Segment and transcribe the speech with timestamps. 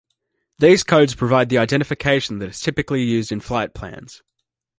[0.57, 4.23] These codes provide the identification that is typically used in flight plans.